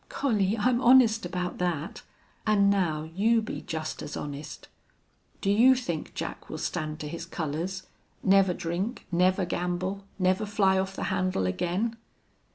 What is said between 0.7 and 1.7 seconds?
honest about